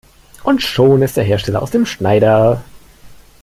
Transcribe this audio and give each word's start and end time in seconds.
Und 0.43 0.63
schon 0.63 1.03
ist 1.03 1.15
der 1.15 1.23
Hersteller 1.23 1.61
aus 1.61 1.69
dem 1.69 1.85
Schneider. 1.85 2.63